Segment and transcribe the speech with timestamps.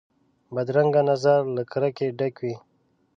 [0.53, 2.53] بدرنګه نظر له کرکې ډک وي